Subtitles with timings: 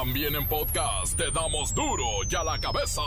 [0.00, 3.02] También en podcast te damos duro y a la cabeza.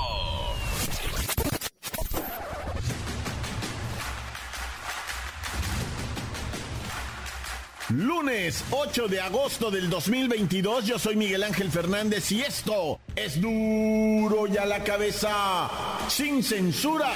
[7.90, 14.46] Lunes 8 de agosto del 2022, yo soy Miguel Ángel Fernández y esto es duro
[14.46, 15.72] y a la cabeza,
[16.10, 17.12] sin censura.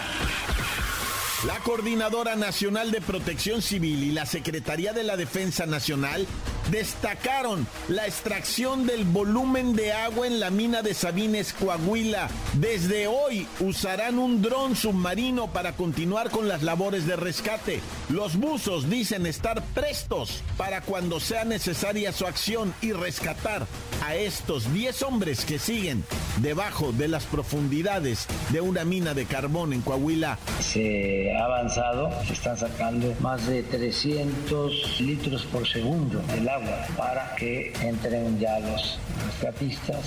[1.45, 6.25] La Coordinadora Nacional de Protección Civil y la Secretaría de la Defensa Nacional
[6.71, 12.29] destacaron la extracción del volumen de agua en la mina de Sabines, Coahuila.
[12.53, 17.79] Desde hoy usarán un dron submarino para continuar con las labores de rescate.
[18.09, 23.65] Los buzos dicen estar prestos para cuando sea necesaria su acción y rescatar
[24.05, 26.03] a estos 10 hombres que siguen
[26.41, 30.37] debajo de las profundidades de una mina de carbón en Coahuila.
[30.59, 36.56] Se ha avanzado, se están sacando más de 300 litros por segundo del agua
[36.97, 40.05] para que entren ya los rescatistas.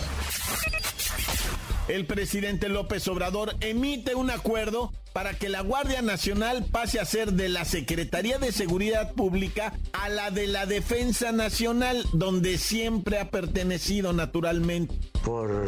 [1.88, 7.32] El presidente López Obrador emite un acuerdo para que la Guardia Nacional pase a ser
[7.32, 13.30] de la Secretaría de Seguridad Pública a la de la Defensa Nacional, donde siempre ha
[13.30, 14.94] pertenecido naturalmente.
[15.24, 15.66] Por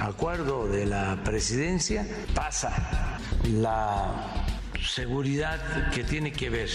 [0.00, 2.04] acuerdo de la presidencia
[2.34, 4.44] pasa la
[4.84, 6.70] seguridad que tiene que ver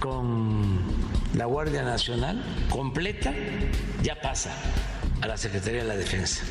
[0.00, 0.80] con
[1.34, 3.32] la Guardia Nacional completa,
[4.02, 4.52] ya pasa
[5.20, 6.42] a la Secretaría de la Defensa.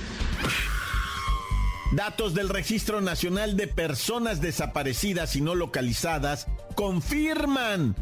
[1.94, 7.96] Datos del Registro Nacional de Personas Desaparecidas y No Localizadas confirman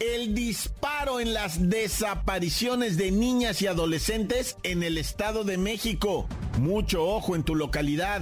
[0.00, 6.26] el disparo en las desapariciones de niñas y adolescentes en el Estado de México.
[6.58, 8.20] Mucho ojo en tu localidad.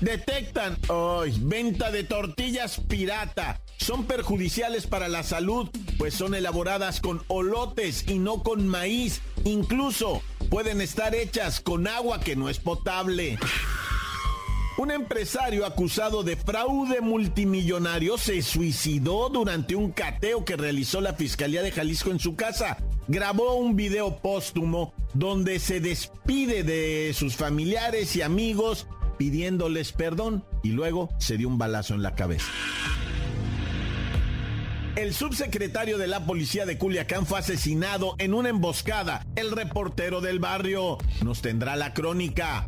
[0.00, 3.60] Detectan hoy venta de tortillas pirata.
[3.88, 9.22] Son perjudiciales para la salud, pues son elaboradas con olotes y no con maíz.
[9.44, 13.38] Incluso pueden estar hechas con agua que no es potable.
[14.76, 21.62] Un empresario acusado de fraude multimillonario se suicidó durante un cateo que realizó la Fiscalía
[21.62, 22.76] de Jalisco en su casa.
[23.06, 30.72] Grabó un video póstumo donde se despide de sus familiares y amigos pidiéndoles perdón y
[30.72, 32.52] luego se dio un balazo en la cabeza.
[34.98, 39.24] El subsecretario de la policía de Culiacán fue asesinado en una emboscada.
[39.36, 42.66] El reportero del barrio nos tendrá la crónica.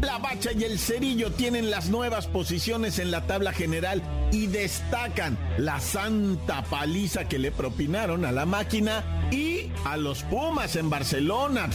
[0.00, 4.02] La Bacha y el Cerillo tienen las nuevas posiciones en la tabla general
[4.32, 10.74] y destacan la santa paliza que le propinaron a la máquina y a los Pumas
[10.74, 11.68] en Barcelona.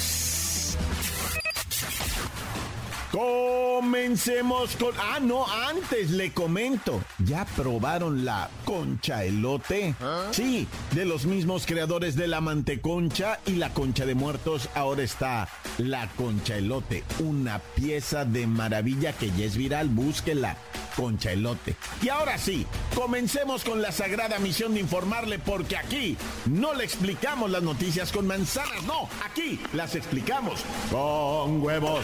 [3.14, 4.90] Comencemos con...
[5.00, 7.00] Ah, no, antes le comento.
[7.20, 9.94] ¿Ya probaron la concha elote?
[10.32, 15.48] Sí, de los mismos creadores de la manteconcha y la concha de muertos, ahora está
[15.78, 17.04] la concha elote.
[17.20, 20.58] Una pieza de maravilla que ya es viral, búsquela.
[20.96, 21.76] Concha elote.
[22.02, 22.66] Y ahora sí,
[22.96, 28.26] comencemos con la sagrada misión de informarle porque aquí no le explicamos las noticias con
[28.26, 32.04] manzanas, no, aquí las explicamos con huevos.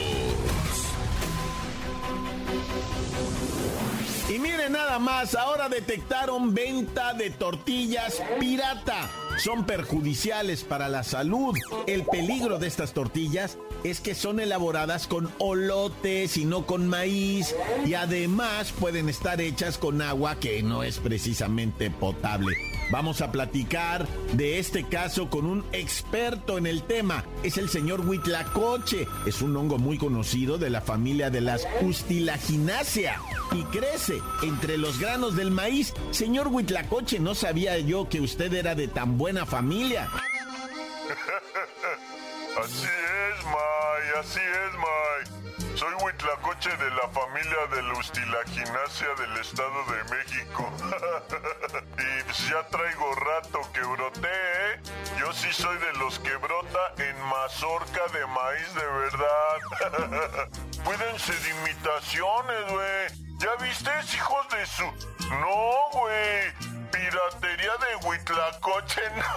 [4.31, 9.09] Y miren nada más, ahora detectaron venta de tortillas pirata.
[9.37, 11.57] Son perjudiciales para la salud.
[11.85, 17.53] El peligro de estas tortillas es que son elaboradas con olotes y no con maíz.
[17.85, 22.55] Y además pueden estar hechas con agua que no es precisamente potable.
[22.91, 27.25] Vamos a platicar de este caso con un experto en el tema.
[27.41, 29.07] Es el señor Huitlacoche.
[29.25, 33.19] Es un hongo muy conocido de la familia de las Ustilaginácea
[33.53, 35.93] y crece entre los granos del maíz.
[36.11, 40.07] Señor Huitlacoche, no sabía yo que usted era de tan buena familia.
[42.63, 45.25] así es, May, así es, May.
[45.75, 47.93] Soy Huitlacoche de la familia de la
[49.15, 50.71] del Estado de México.
[51.97, 54.79] y pues ya traigo rato que broté, ¿eh?
[55.19, 59.59] Yo sí soy de los que brota en mazorca de maíz de verdad.
[60.83, 63.30] Cuídense de imitaciones, güey.
[63.41, 64.83] ¿Ya viste, hijos de su...?
[65.31, 66.71] No, güey.
[66.91, 69.33] Piratería de Huitlacoche, no.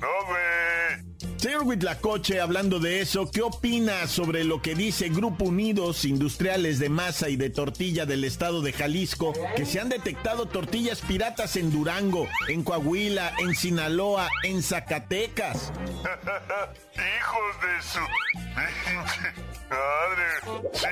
[0.00, 1.38] no, güey.
[1.38, 6.88] Señor Huitlacoche, hablando de eso, ¿qué opina sobre lo que dice Grupo Unidos Industriales de
[6.88, 11.70] Masa y de Tortilla del estado de Jalisco, que se han detectado tortillas piratas en
[11.70, 15.72] Durango, en Coahuila, en Sinaloa, en Zacatecas?
[16.94, 18.00] Hijos de su...
[19.68, 20.70] Madre.
[20.72, 20.86] Sí,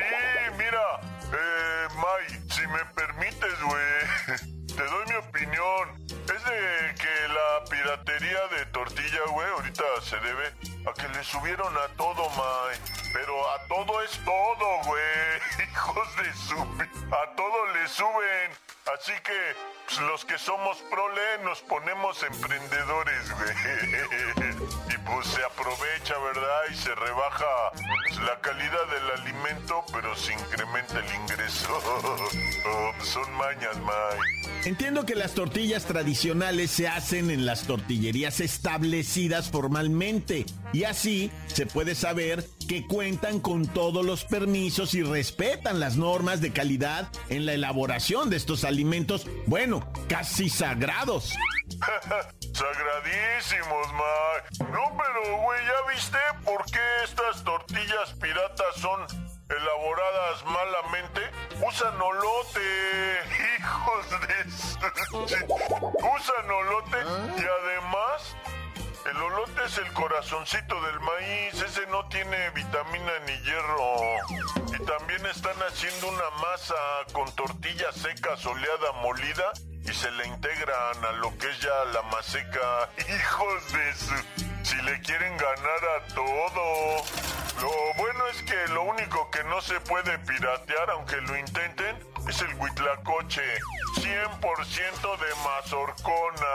[11.54, 12.76] a todo, May.
[13.12, 15.68] Pero a todo es todo, güey.
[15.70, 16.60] Hijos de su...
[17.14, 18.50] A todo le suben.
[18.92, 19.56] Así que
[19.86, 24.56] pues, los que somos prole nos ponemos emprendedores, güey.
[24.88, 26.62] Y pues se aprovecha, ¿verdad?
[26.70, 27.72] Y se rebaja
[28.24, 29.84] la calidad del alimento,
[30.28, 31.68] incrementa el ingreso.
[32.68, 34.18] Oh, son mañas, May.
[34.64, 41.66] Entiendo que las tortillas tradicionales se hacen en las tortillerías establecidas formalmente y así se
[41.66, 47.46] puede saber que cuentan con todos los permisos y respetan las normas de calidad en
[47.46, 51.32] la elaboración de estos alimentos, bueno, casi sagrados.
[52.52, 54.68] Sagradísimos, May.
[54.72, 61.20] No, pero, güey, ¿ya viste por qué estas tortillas piratas son elaboradas malamente?
[61.66, 63.20] Usan olote,
[63.58, 64.46] hijos de...
[65.98, 66.98] Usan olote
[67.36, 68.36] y además...
[69.06, 74.16] El olote es el corazoncito del maíz, ese no tiene vitamina ni hierro.
[74.74, 76.74] Y también están haciendo una masa
[77.12, 79.52] con tortilla seca soleada molida
[79.88, 82.90] y se le integran a lo que es ya la maseca.
[82.98, 84.46] Hijos de su...
[84.64, 87.04] Si le quieren ganar a todo.
[87.62, 91.96] Lo bueno es que lo único que no se puede piratear, aunque lo intenten,
[92.28, 93.42] es el huitlacoche.
[93.94, 96.54] 100% de mazorcona.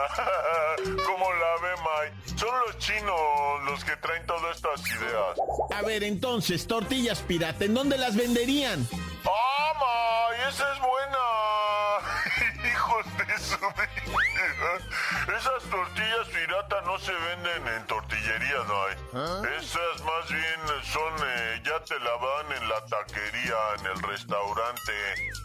[1.06, 2.38] ¿Cómo la ve, May?
[2.38, 3.18] Son los chinos
[3.64, 5.38] los que traen todas estas ideas.
[5.74, 8.86] A ver, entonces, tortillas pirata, ¿en dónde las venderían?
[9.24, 10.48] ¡Ah, May!
[10.50, 11.31] ¡Esa es buena!
[15.36, 18.96] Esas tortillas pirata no se venden en tortillerías, no hay.
[19.58, 24.92] Esas más bien son, eh, ya te la van en la taquería, en el restaurante,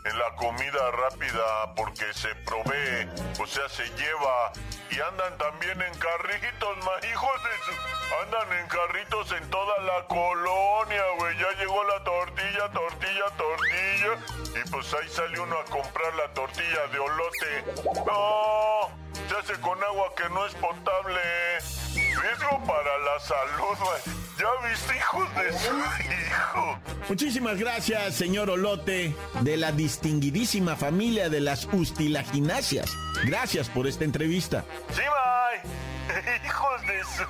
[0.05, 3.09] en la comida rápida, porque se provee,
[3.39, 4.51] o sea, se lleva.
[4.89, 7.97] Y andan también en carritos, ma, hijos de su...
[8.23, 11.37] Andan en carritos en toda la colonia, güey.
[11.37, 14.61] Ya llegó la tortilla, tortilla, tortilla.
[14.61, 17.65] Y pues ahí sale uno a comprar la tortilla de olote.
[18.05, 18.89] No,
[19.27, 21.19] se hace con agua que no es potable.
[21.95, 24.17] Riesgo para la salud, güey.
[24.37, 26.79] ¿Ya viste, hijos de su hijo?
[27.09, 32.91] Muchísimas gracias, señor Olote, de la distinguidísima familia de las Ustilagináceas.
[33.25, 34.63] Gracias por esta entrevista.
[34.91, 36.45] Sí, bye.
[36.45, 37.23] Hijos de su...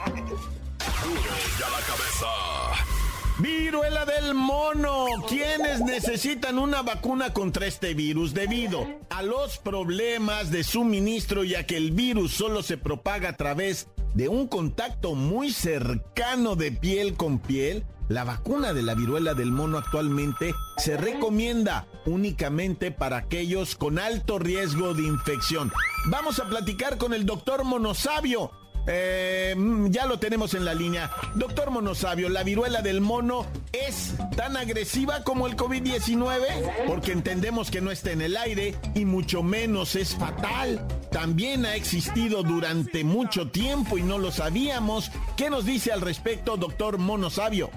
[1.03, 1.21] Duro
[1.59, 2.96] y a la cabeza.
[3.39, 5.05] Viruela del mono.
[5.29, 8.33] ¿Quiénes necesitan una vacuna contra este virus?
[8.33, 13.89] Debido a los problemas de suministro, ya que el virus solo se propaga a través
[14.15, 19.51] de un contacto muy cercano de piel con piel, la vacuna de la viruela del
[19.51, 25.71] mono actualmente se recomienda únicamente para aquellos con alto riesgo de infección.
[26.07, 28.49] Vamos a platicar con el doctor Monosabio.
[28.89, 31.11] Eh, mm, ya lo tenemos en la línea.
[31.35, 36.85] Doctor Monosabio, ¿la viruela del mono es tan agresiva como el COVID-19?
[36.87, 40.87] Porque entendemos que no está en el aire y mucho menos es fatal.
[41.11, 45.11] También ha existido durante mucho tiempo y no lo sabíamos.
[45.35, 47.69] ¿Qué nos dice al respecto, doctor Monosabio?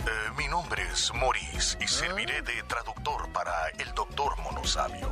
[0.00, 5.10] Eh, mi nombre es Maurice y serviré de traductor para el doctor Monosabio.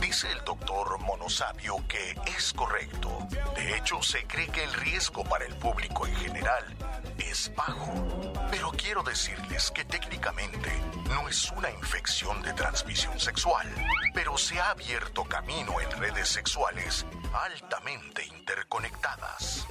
[0.00, 3.10] Dice el doctor Monosabio que es correcto.
[3.56, 6.64] De hecho, se cree que el riesgo para el público en general
[7.18, 7.92] es bajo.
[8.50, 10.70] Pero quiero decirles que técnicamente
[11.08, 13.66] no es una infección de transmisión sexual,
[14.12, 19.66] pero se ha abierto camino en redes sexuales altamente interconectadas.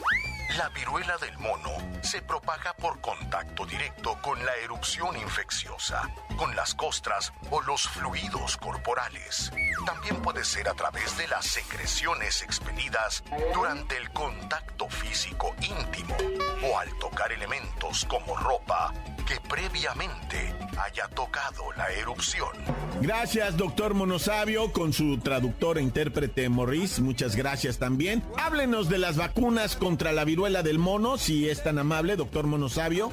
[0.58, 6.76] La viruela del mono se propaga por contacto directo con la erupción infecciosa, con las
[6.76, 9.52] costras o los fluidos corporales.
[9.86, 16.16] También puede ser a través de las secreciones expelidas durante el contacto físico íntimo
[16.70, 18.94] o al tocar elementos como ropa
[19.26, 22.50] que previamente haya tocado la erupción.
[23.02, 27.00] Gracias, doctor Monosabio, con su traductor e intérprete Morris.
[27.00, 28.24] Muchas gracias también.
[28.38, 33.12] Háblenos de las vacunas contra la viruela del mono, si es tan amable, doctor Monosabio.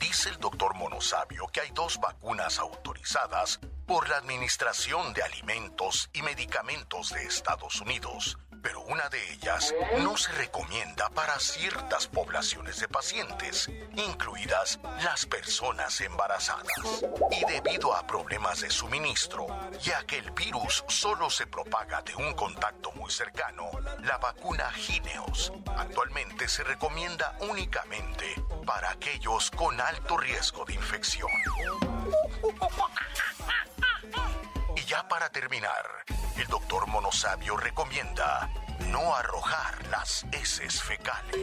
[0.00, 6.22] Dice el doctor Monosabio que hay dos vacunas autorizadas por la Administración de Alimentos y
[6.22, 12.88] Medicamentos de Estados Unidos, pero una de ellas no se recomienda para ciertas poblaciones de
[12.88, 17.04] pacientes, incluidas las personas embarazadas.
[17.30, 19.46] Y debido a problemas de suministro,
[19.80, 23.70] ya que el virus solo se propaga de un contacto muy cercano,
[24.02, 31.30] la vacuna Gineos actualmente se recomienda únicamente para aquellos con alto riesgo de infección.
[34.92, 35.86] Ya para terminar,
[36.38, 38.50] el doctor Monosabio recomienda
[38.90, 41.34] no arrojar las heces fecales.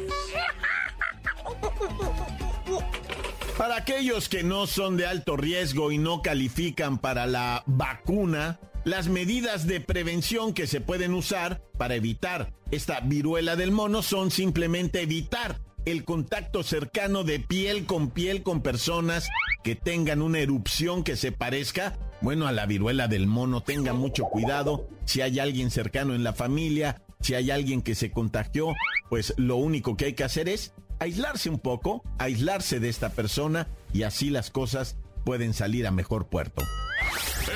[3.57, 9.07] Para aquellos que no son de alto riesgo y no califican para la vacuna, las
[9.07, 15.01] medidas de prevención que se pueden usar para evitar esta viruela del mono son simplemente
[15.01, 19.27] evitar el contacto cercano de piel con piel con personas
[19.63, 23.61] que tengan una erupción que se parezca, bueno, a la viruela del mono.
[23.61, 28.11] Tenga mucho cuidado si hay alguien cercano en la familia, si hay alguien que se
[28.11, 28.73] contagió,
[29.09, 33.67] pues lo único que hay que hacer es aislarse un poco, aislarse de esta persona
[33.93, 36.63] y así las cosas pueden salir a mejor puerto.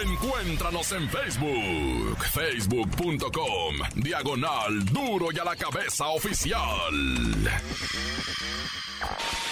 [0.06, 6.94] Encuéntranos en Facebook, facebook.com, diagonal duro y a la cabeza oficial.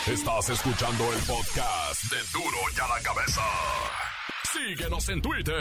[0.07, 3.41] Estás escuchando el podcast de duro y a la cabeza.
[4.53, 5.53] Síguenos en Twitter,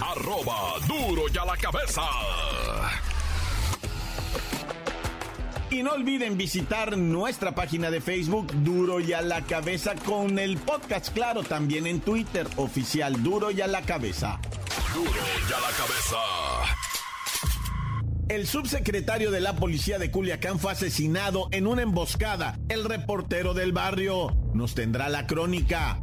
[0.00, 2.02] arroba duro y a la cabeza.
[5.70, 10.56] Y no olviden visitar nuestra página de Facebook Duro y a la cabeza con el
[10.56, 14.40] podcast, claro, también en Twitter oficial Duro y a la cabeza.
[14.92, 16.16] Duro y a la cabeza.
[18.28, 22.58] El subsecretario de la policía de Culiacán fue asesinado en una emboscada.
[22.68, 26.00] El reportero del barrio nos tendrá la crónica.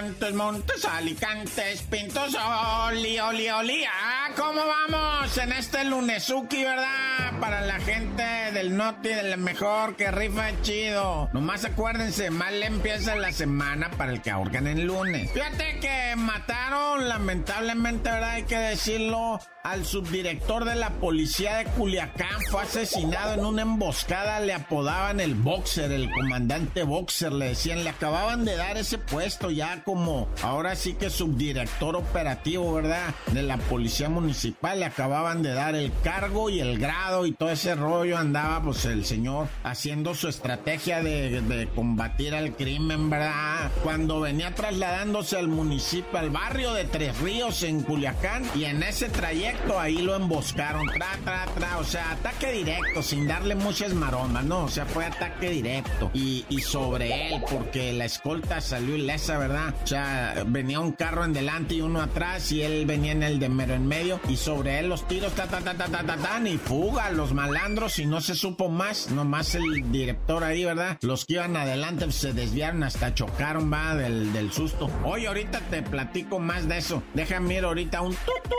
[0.00, 3.84] Montes, Montes, Alicantes, Pintos, Oli, Oli, Oli.
[3.84, 7.38] Ah, ¿cómo vamos en este lunesuki, verdad?
[7.38, 8.22] Para la gente
[8.54, 11.28] del Noti, del mejor, que rifa chido.
[11.34, 15.30] Nomás acuérdense, mal empieza la semana para el que ahorcan el lunes.
[15.32, 18.30] Fíjate que mataron, lamentablemente, ¿verdad?
[18.30, 22.40] Hay que decirlo, al subdirector de la policía de Culiacán.
[22.50, 27.90] Fue asesinado en una emboscada, le apodaban el boxer, el comandante boxer, le decían, le
[27.90, 33.12] acababan de dar ese puesto ya como ahora sí que subdirector operativo, ¿verdad?
[33.32, 34.78] De la policía municipal.
[34.78, 38.16] Le acababan de dar el cargo y el grado y todo ese rollo.
[38.16, 43.72] Andaba pues el señor haciendo su estrategia de, de combatir al crimen, ¿verdad?
[43.82, 49.08] Cuando venía trasladándose al municipio, al barrio de Tres Ríos en Culiacán y en ese
[49.08, 50.86] trayecto ahí lo emboscaron.
[50.86, 51.78] Tra, tra, tra.
[51.78, 54.66] O sea, ataque directo, sin darle muchas maromas, ¿no?
[54.66, 56.12] O sea, fue ataque directo.
[56.14, 59.74] Y, y sobre él, porque la escolta salió ilesa, ¿verdad?
[59.82, 63.38] O sea, venía un carro en delante y uno atrás y él venía en el
[63.38, 66.16] de mero en medio y sobre él los tiros, ta, ta, ta, ta, ta, ta,
[66.16, 70.98] ta, y fuga, los malandros y no se supo más, nomás el director ahí, ¿verdad?
[71.02, 74.90] Los que iban adelante se desviaron hasta chocaron, va, del, del susto.
[75.04, 77.02] Oye, ahorita te platico más de eso.
[77.14, 78.50] Déjame ir ahorita un tut,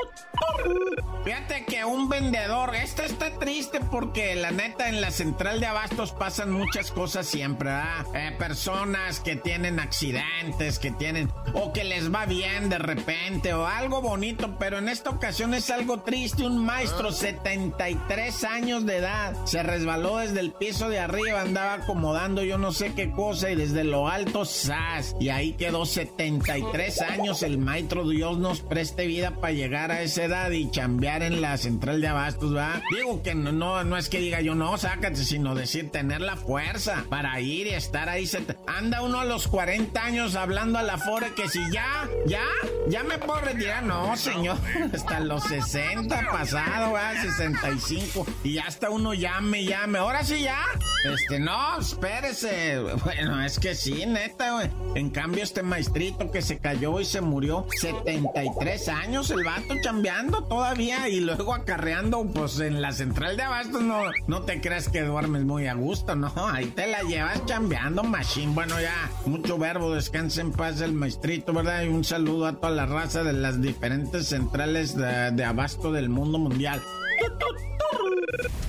[1.24, 6.12] Fíjate que un vendedor, este está triste porque la neta en la central de abastos
[6.14, 8.06] pasan muchas cosas siempre, ¿verdad?
[8.16, 11.11] Eh, personas que tienen accidentes, que tienen
[11.54, 15.70] o que les va bien de repente o algo bonito, pero en esta ocasión es
[15.70, 16.44] algo triste.
[16.44, 22.44] Un maestro, 73 años de edad, se resbaló desde el piso de arriba, andaba acomodando
[22.44, 25.16] yo no sé qué cosa y desde lo alto, ¡zas!
[25.20, 27.44] Y ahí quedó 73 años.
[27.44, 31.58] El maestro, Dios nos preste vida para llegar a esa edad y chambear en la
[31.58, 32.82] central de abastos, ¿va?
[32.96, 36.36] Digo que no, no, no es que diga yo no, sácate, sino decir tener la
[36.36, 38.30] fuerza para ir y estar ahí.
[38.68, 42.46] Anda uno a los 40 años hablando a la Fore que si ya, ya,
[42.88, 43.84] ya me puedo retirar.
[43.84, 44.58] No, señor,
[44.94, 47.14] hasta los 60 pasado, ¿va?
[47.22, 48.26] 65.
[48.44, 50.00] Y ya hasta uno llame, llame.
[50.00, 50.60] Ahora sí ya.
[51.04, 52.80] Este, no, espérese.
[53.04, 54.70] Bueno, es que sí, neta, güey.
[54.96, 60.44] En cambio, este maestrito que se cayó y se murió, 73 años, el vato chambeando
[60.44, 65.02] todavía y luego acarreando, pues en la central de abastos, no, no te creas que
[65.02, 66.32] duermes muy a gusto, no.
[66.52, 68.54] Ahí te la llevas chambeando, machine.
[68.54, 71.84] Bueno, ya, mucho verbo, descansa en paz el maestrito, ¿verdad?
[71.84, 76.40] Y un saludo a la raza de las diferentes centrales de, de abasto del mundo
[76.40, 76.82] mundial.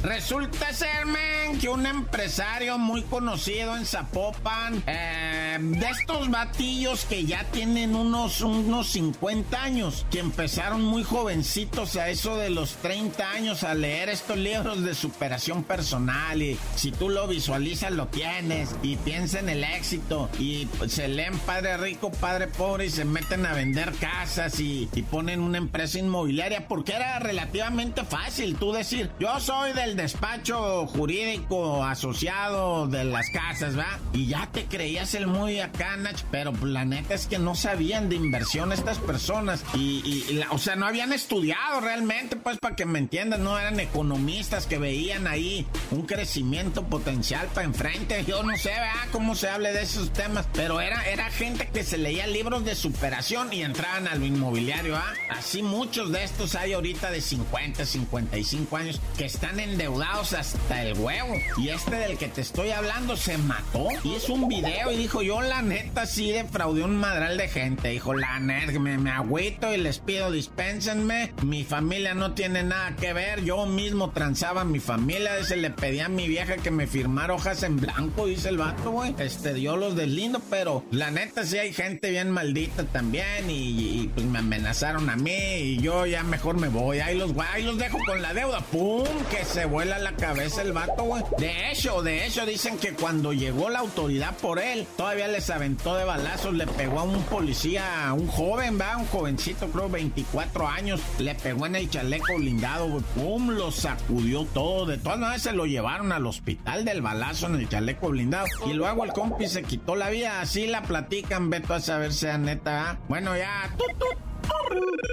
[0.03, 7.25] Resulta ser, men, que un empresario muy conocido en Zapopan, eh, de estos batillos que
[7.25, 13.31] ya tienen unos, unos 50 años, que empezaron muy jovencitos a eso de los 30
[13.31, 18.75] años a leer estos libros de superación personal y si tú lo visualizas lo tienes
[18.83, 23.47] y piensa en el éxito y se leen padre rico, padre pobre y se meten
[23.47, 29.11] a vender casas y, y ponen una empresa inmobiliaria porque era relativamente fácil tú decir,
[29.19, 33.99] yo soy del despacho jurídico asociado de las casas, ¿va?
[34.13, 35.99] Y ya te creías el muy acá,
[36.31, 40.87] pero la neta es que no sabían de inversión estas personas y, o sea, no
[40.87, 46.03] habían estudiado realmente, pues para que me entiendan, no eran economistas que veían ahí un
[46.03, 48.25] crecimiento potencial para enfrente.
[48.25, 49.09] Yo no sé, ¿verdad?
[49.11, 52.77] Cómo se hable de esos temas, pero era, era gente que se leía libros de
[52.77, 55.13] superación y entraban a lo inmobiliario, ¿ah?
[55.31, 60.97] Así muchos de estos hay ahorita de 50, 55 años que están endeudados hasta el
[60.97, 61.35] huevo.
[61.57, 63.89] Y este del que te estoy hablando se mató.
[64.05, 67.89] Y es un video y dijo, yo la neta sí defraudé un madral de gente.
[67.89, 71.33] Dijo, la neta, me, me agüito y les pido dispénsenme.
[71.43, 73.45] Mi familia no tiene nada que ver.
[73.45, 75.43] Yo mismo transaba a mi familia.
[75.45, 78.91] Se le pedía a mi vieja que me firmara hojas en blanco, dice el vato,
[78.91, 79.15] güey.
[79.19, 83.49] Este, dio los deslindo, pero la neta sí hay gente bien maldita también.
[83.49, 87.01] Y, pues me amenazaron a mí y yo ya mejor me voy.
[87.01, 88.61] Ahí los, ahí los dejo con la deuda.
[88.61, 89.07] ¡Pum!
[89.31, 91.23] Que se vuela la cabeza el vato, güey.
[91.39, 95.97] De hecho, de hecho, dicen que cuando llegó la autoridad por él, todavía les aventó
[95.97, 101.01] de balazos, le pegó a un policía, un joven, va, un jovencito, creo 24 años,
[101.19, 103.05] le pegó en el chaleco blindado, güey.
[103.15, 103.51] ¡Pum!
[103.51, 104.87] Lo sacudió todo.
[104.87, 108.47] De todas maneras se lo llevaron al hospital del balazo en el chaleco blindado.
[108.67, 110.41] Y luego el compi se quitó la vida.
[110.41, 112.99] Así la platican, veto a saber sea neta.
[113.09, 113.71] Bueno, ya.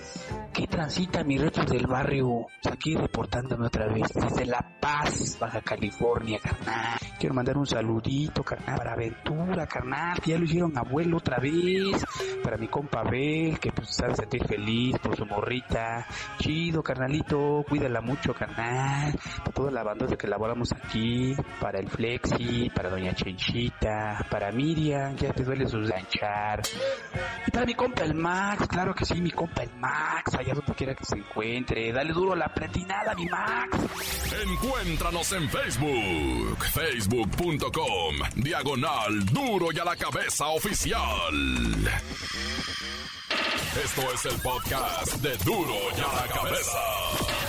[0.60, 2.48] ¿Qué transita mi reto del barrio?
[2.70, 7.00] Aquí reportándome otra vez desde La Paz, Baja California, carnal.
[7.18, 12.06] Quiero mandar un saludito, carnal, para Aventura, carnal, ya lo hicieron abuelo otra vez.
[12.44, 16.06] Para mi compa Bel, que pues sabe sentir feliz por su morrita.
[16.40, 19.18] Chido, carnalito, cuídala mucho, carnal.
[19.38, 21.36] Para toda la banda que laboramos aquí.
[21.62, 26.64] Para el Flexi, para Doña Chenchita, para Miriam, ya te duele sus ganchar.
[27.48, 30.96] Y para mi compa el Max, claro que sí, mi compa el Max donde quiera
[30.96, 31.92] que se encuentre.
[31.92, 33.78] Dale duro la pretinada, mi Max.
[34.44, 41.90] Encuéntranos en Facebook, facebook.com, diagonal duro y a la cabeza oficial.
[43.84, 47.49] Esto es el podcast de duro y a la cabeza.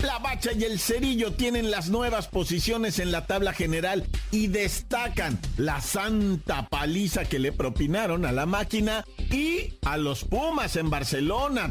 [0.00, 5.38] La Bacha y el Cerillo tienen las nuevas posiciones en la tabla general y destacan
[5.56, 11.70] la santa paliza que le propinaron a la máquina y a los Pumas en Barcelona.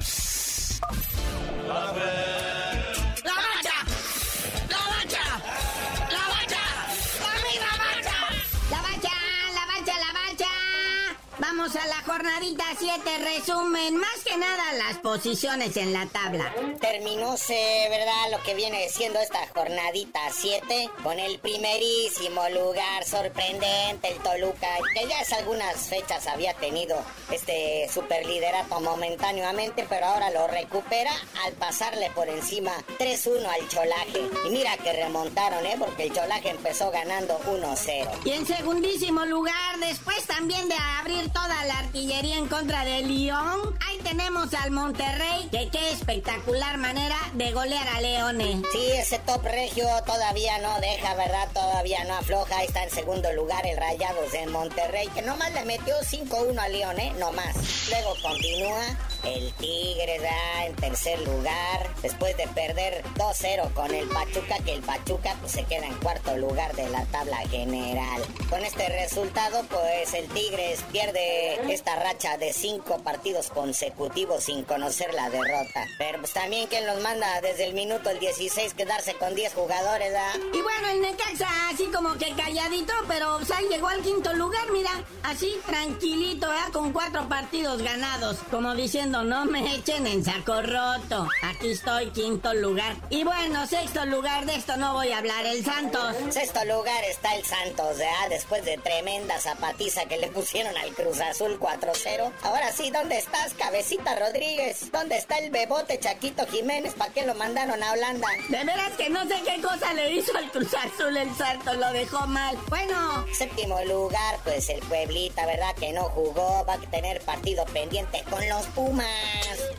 [11.76, 16.54] A la jornadita 7, resumen, más que nada las posiciones en la tabla.
[16.80, 18.32] Terminóse, ¿verdad?
[18.32, 25.06] Lo que viene siendo esta jornadita 7 con el primerísimo lugar sorprendente, el Toluca, que
[25.08, 26.98] ya hace algunas fechas había tenido
[27.30, 31.12] este superliderato momentáneamente, pero ahora lo recupera
[31.46, 34.22] al pasarle por encima 3-1 al Cholaje.
[34.48, 35.76] Y mira que remontaron, ¿eh?
[35.78, 38.10] Porque el Cholaje empezó ganando 1-0.
[38.24, 43.78] Y en segundísimo lugar, después también de abrir toda la artillería en contra de León,
[43.88, 48.62] ahí tenemos al Monterrey, que qué espectacular manera de golear a Leones.
[48.72, 51.48] Sí, ese top regio todavía no deja, ¿verdad?
[51.54, 52.58] Todavía no afloja.
[52.58, 56.70] Ahí está en segundo lugar el Rayados de Monterrey, que nomás le metió 5-1 a
[56.70, 57.14] León, ¿eh?
[57.20, 57.56] No más.
[57.90, 61.90] Luego continúa el Tigre, da en tercer lugar.
[62.02, 66.38] Después de perder 2-0 con el Pachuca, que el Pachuca pues, se queda en cuarto
[66.38, 68.24] lugar de la tabla general.
[68.50, 75.14] Con este resultado, pues el Tigres pierde esta racha de cinco partidos consecutivos sin conocer
[75.14, 75.88] la derrota.
[75.98, 80.14] Pero pues también quien los manda desde el minuto el 16 quedarse con 10 jugadores,
[80.14, 80.36] ¿da?
[80.54, 81.48] Y bueno, el Necaxa
[81.96, 84.92] como que calladito, pero o sea, llegó al quinto lugar, mira,
[85.24, 86.72] así tranquilito, ¿eh?
[86.74, 91.30] Con cuatro partidos ganados, como diciendo, no me echen en saco roto.
[91.42, 92.98] Aquí estoy, quinto lugar.
[93.10, 96.16] Y bueno, sexto lugar, de esto no voy a hablar, el Santos.
[96.32, 98.30] Sexto lugar está el Santos, ¿verdad?
[98.30, 102.32] Después de tremenda zapatiza que le pusieron al Cruz Azul 4-0.
[102.44, 104.92] Ahora sí, ¿dónde estás, cabecita Rodríguez?
[104.92, 106.94] ¿Dónde está el bebote Chaquito Jiménez?
[106.96, 108.28] ¿Para qué lo mandaron a Holanda?
[108.50, 112.26] De veras que no sé qué cosa le hizo al Cruz Azul el Santos, dejó
[112.28, 112.58] mal.
[112.70, 113.26] Bueno.
[113.34, 115.76] Séptimo lugar, pues el Pueblita, ¿verdad?
[115.76, 119.08] Que no jugó, va a tener partido pendiente con los Pumas.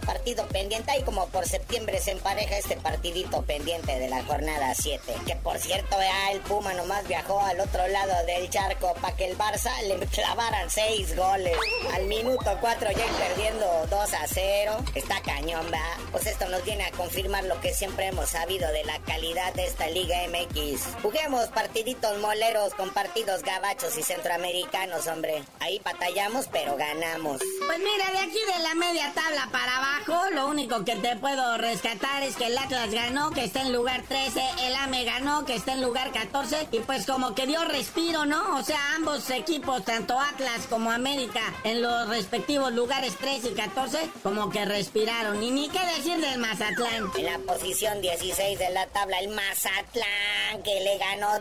[0.05, 5.15] Partido pendiente, ahí como por septiembre se empareja este partidito pendiente de la jornada 7.
[5.27, 9.27] Que por cierto, ya el Puma nomás viajó al otro lado del charco para que
[9.27, 11.57] el Barça le clavaran 6 goles.
[11.95, 14.77] Al minuto 4 ya perdiendo 2 a 0.
[14.95, 15.97] Está cañón, ¿verdad?
[16.13, 19.67] Pues esto nos viene a confirmar lo que siempre hemos sabido de la calidad de
[19.67, 21.03] esta Liga MX.
[21.03, 25.43] Juguemos partiditos moleros con partidos gabachos y centroamericanos, hombre.
[25.61, 27.41] Ahí batallamos, pero ganamos.
[27.67, 31.59] Pues mira, de aquí de la media tabla para abajo, lo único que te puedo
[31.59, 35.55] rescatar es que el Atlas ganó, que está en lugar 13, el AME ganó, que
[35.55, 38.57] está en lugar 14, y pues como que dio respiro, ¿no?
[38.57, 44.11] O sea, ambos equipos, tanto Atlas como América, en los respectivos lugares 13 y 14,
[44.23, 45.43] como que respiraron.
[45.43, 47.11] Y ni qué decir del Mazatlán.
[47.17, 51.39] En la posición 16 de la tabla, el Mazatlán, que le ganó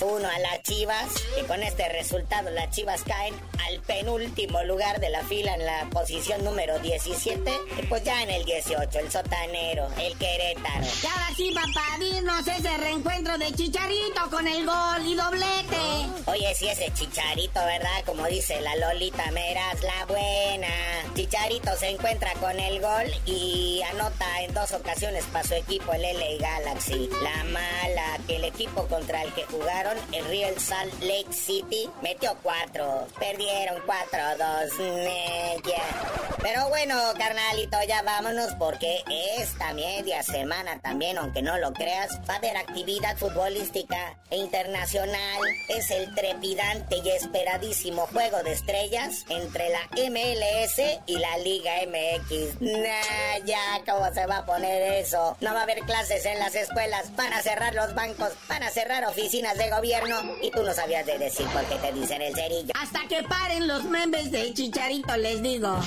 [0.00, 1.06] 2-1 a las Chivas,
[1.40, 3.34] y con este resultado las Chivas caen
[3.66, 8.30] al penúltimo lugar de la fila en la posición número 17, y pues ya en
[8.30, 10.84] el 18, el sotanero, el Querétaro.
[11.02, 15.74] Y ahora sí, papá, dinos ese reencuentro de Chicharito con el gol y doblete.
[16.26, 18.04] Oye, si ese Chicharito, ¿verdad?
[18.04, 20.68] Como dice la Lolita Meras, la buena.
[21.14, 26.02] Chicharito se encuentra con el gol y anota en dos ocasiones para su equipo, el
[26.02, 27.08] LA Galaxy.
[27.22, 32.36] La mala, que el equipo contra el que jugaron, el Real Salt Lake City, metió
[32.42, 33.06] cuatro.
[33.18, 35.62] Perdieron 4-2.
[36.42, 39.02] Pero bueno, carnalito, ya vámonos porque
[39.38, 45.40] esta media semana también, aunque no lo creas, va a haber actividad futbolística e internacional.
[45.68, 52.60] Es el trepidante y esperadísimo juego de estrellas entre la MLS y la Liga MX.
[52.60, 55.36] Nah, ya, ¿cómo se va a poner eso?
[55.40, 58.70] No va a haber clases en las escuelas, van a cerrar los bancos, van a
[58.70, 62.34] cerrar oficinas de gobierno y tú no sabías de decir por qué te dicen el
[62.34, 62.72] cerillo.
[62.80, 65.78] Hasta que paren los memes del chicharito, les digo.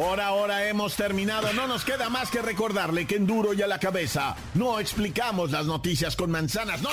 [0.00, 1.52] Por ahora hemos terminado.
[1.52, 5.50] No nos queda más que recordarle que en duro y a la cabeza no explicamos
[5.50, 6.80] las noticias con manzanas.
[6.80, 6.88] No,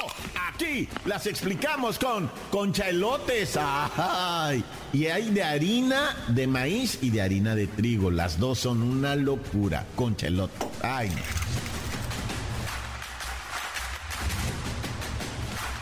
[0.52, 3.58] aquí las explicamos con conchaelotes.
[3.58, 4.62] ¡Ay!
[4.92, 8.12] Y hay de harina de maíz y de harina de trigo.
[8.12, 9.86] Las dos son una locura.
[9.96, 10.68] Conchaelote.
[10.82, 11.10] ¡Ay!